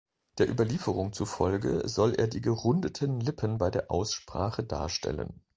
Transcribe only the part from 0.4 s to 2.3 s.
Überlieferung zufolge soll er